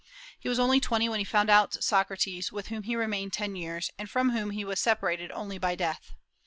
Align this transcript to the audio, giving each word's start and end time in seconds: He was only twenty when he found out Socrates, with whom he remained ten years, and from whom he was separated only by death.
He 0.39 0.49
was 0.49 0.57
only 0.57 0.79
twenty 0.79 1.07
when 1.09 1.19
he 1.19 1.23
found 1.23 1.51
out 1.51 1.83
Socrates, 1.83 2.51
with 2.51 2.69
whom 2.69 2.81
he 2.81 2.95
remained 2.95 3.33
ten 3.33 3.55
years, 3.55 3.91
and 3.99 4.09
from 4.09 4.31
whom 4.31 4.49
he 4.49 4.65
was 4.65 4.79
separated 4.79 5.31
only 5.31 5.59
by 5.59 5.75
death. 5.75 6.13